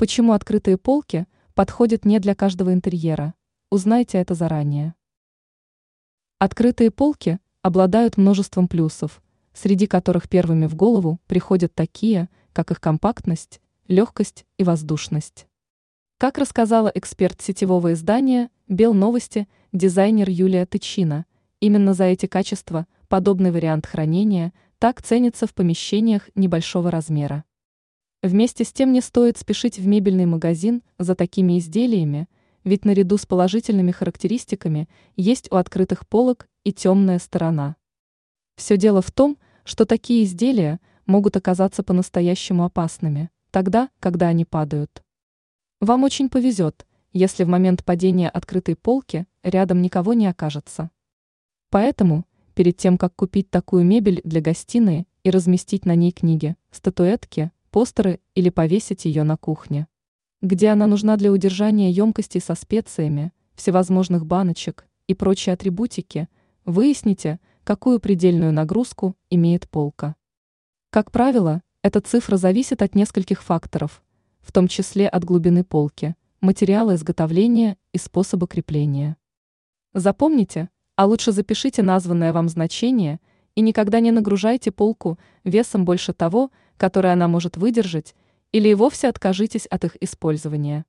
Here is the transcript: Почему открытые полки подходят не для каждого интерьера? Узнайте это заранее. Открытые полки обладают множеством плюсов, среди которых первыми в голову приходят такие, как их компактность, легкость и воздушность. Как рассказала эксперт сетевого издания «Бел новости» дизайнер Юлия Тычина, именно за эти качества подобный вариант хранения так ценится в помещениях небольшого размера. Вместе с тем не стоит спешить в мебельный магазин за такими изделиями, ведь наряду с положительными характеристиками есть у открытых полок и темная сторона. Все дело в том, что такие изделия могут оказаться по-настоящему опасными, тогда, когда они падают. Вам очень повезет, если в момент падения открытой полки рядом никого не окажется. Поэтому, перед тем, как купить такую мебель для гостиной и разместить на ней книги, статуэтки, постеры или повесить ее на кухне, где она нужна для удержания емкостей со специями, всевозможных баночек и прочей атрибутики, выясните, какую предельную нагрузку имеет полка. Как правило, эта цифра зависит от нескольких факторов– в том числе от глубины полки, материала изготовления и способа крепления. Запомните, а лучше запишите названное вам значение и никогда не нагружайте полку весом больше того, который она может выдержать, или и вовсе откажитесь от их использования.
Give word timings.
Почему 0.00 0.32
открытые 0.32 0.78
полки 0.78 1.26
подходят 1.52 2.06
не 2.06 2.20
для 2.20 2.34
каждого 2.34 2.72
интерьера? 2.72 3.34
Узнайте 3.68 4.16
это 4.16 4.32
заранее. 4.32 4.94
Открытые 6.38 6.90
полки 6.90 7.38
обладают 7.60 8.16
множеством 8.16 8.66
плюсов, 8.66 9.22
среди 9.52 9.86
которых 9.86 10.26
первыми 10.30 10.64
в 10.64 10.74
голову 10.74 11.20
приходят 11.26 11.74
такие, 11.74 12.30
как 12.54 12.70
их 12.70 12.80
компактность, 12.80 13.60
легкость 13.88 14.46
и 14.56 14.64
воздушность. 14.64 15.46
Как 16.16 16.38
рассказала 16.38 16.90
эксперт 16.94 17.42
сетевого 17.42 17.92
издания 17.92 18.48
«Бел 18.68 18.94
новости» 18.94 19.48
дизайнер 19.70 20.30
Юлия 20.30 20.64
Тычина, 20.64 21.26
именно 21.60 21.92
за 21.92 22.04
эти 22.04 22.24
качества 22.24 22.86
подобный 23.08 23.50
вариант 23.50 23.84
хранения 23.84 24.54
так 24.78 25.02
ценится 25.02 25.46
в 25.46 25.52
помещениях 25.52 26.30
небольшого 26.34 26.90
размера. 26.90 27.44
Вместе 28.22 28.64
с 28.64 28.72
тем 28.72 28.92
не 28.92 29.00
стоит 29.00 29.38
спешить 29.38 29.78
в 29.78 29.86
мебельный 29.86 30.26
магазин 30.26 30.82
за 30.98 31.14
такими 31.14 31.58
изделиями, 31.58 32.28
ведь 32.64 32.84
наряду 32.84 33.16
с 33.16 33.24
положительными 33.24 33.92
характеристиками 33.92 34.90
есть 35.16 35.50
у 35.50 35.56
открытых 35.56 36.06
полок 36.06 36.46
и 36.62 36.72
темная 36.74 37.18
сторона. 37.18 37.76
Все 38.56 38.76
дело 38.76 39.00
в 39.00 39.10
том, 39.10 39.38
что 39.64 39.86
такие 39.86 40.24
изделия 40.24 40.80
могут 41.06 41.38
оказаться 41.38 41.82
по-настоящему 41.82 42.64
опасными, 42.64 43.30
тогда, 43.50 43.88
когда 44.00 44.28
они 44.28 44.44
падают. 44.44 45.02
Вам 45.80 46.04
очень 46.04 46.28
повезет, 46.28 46.86
если 47.14 47.44
в 47.44 47.48
момент 47.48 47.86
падения 47.86 48.28
открытой 48.28 48.76
полки 48.76 49.26
рядом 49.42 49.80
никого 49.80 50.12
не 50.12 50.26
окажется. 50.26 50.90
Поэтому, 51.70 52.26
перед 52.54 52.76
тем, 52.76 52.98
как 52.98 53.16
купить 53.16 53.48
такую 53.48 53.84
мебель 53.84 54.20
для 54.24 54.42
гостиной 54.42 55.08
и 55.24 55.30
разместить 55.30 55.86
на 55.86 55.94
ней 55.94 56.12
книги, 56.12 56.56
статуэтки, 56.70 57.50
постеры 57.70 58.20
или 58.34 58.50
повесить 58.50 59.04
ее 59.04 59.22
на 59.22 59.36
кухне, 59.36 59.86
где 60.42 60.68
она 60.68 60.86
нужна 60.86 61.16
для 61.16 61.32
удержания 61.32 61.90
емкостей 61.90 62.40
со 62.40 62.54
специями, 62.54 63.32
всевозможных 63.54 64.26
баночек 64.26 64.86
и 65.06 65.14
прочей 65.14 65.50
атрибутики, 65.50 66.28
выясните, 66.64 67.40
какую 67.64 68.00
предельную 68.00 68.52
нагрузку 68.52 69.16
имеет 69.30 69.68
полка. 69.68 70.16
Как 70.90 71.10
правило, 71.10 71.62
эта 71.82 72.00
цифра 72.00 72.36
зависит 72.36 72.82
от 72.82 72.94
нескольких 72.94 73.42
факторов– 73.42 74.02
в 74.40 74.52
том 74.52 74.68
числе 74.68 75.08
от 75.08 75.24
глубины 75.24 75.64
полки, 75.64 76.16
материала 76.40 76.94
изготовления 76.94 77.76
и 77.92 77.98
способа 77.98 78.46
крепления. 78.46 79.16
Запомните, 79.92 80.70
а 80.96 81.06
лучше 81.06 81.32
запишите 81.32 81.82
названное 81.82 82.32
вам 82.32 82.48
значение 82.48 83.20
и 83.54 83.60
никогда 83.60 84.00
не 84.00 84.10
нагружайте 84.10 84.70
полку 84.70 85.18
весом 85.44 85.84
больше 85.84 86.12
того, 86.12 86.50
который 86.76 87.12
она 87.12 87.28
может 87.28 87.56
выдержать, 87.56 88.14
или 88.52 88.68
и 88.68 88.74
вовсе 88.74 89.08
откажитесь 89.08 89.66
от 89.66 89.84
их 89.84 89.96
использования. 90.00 90.84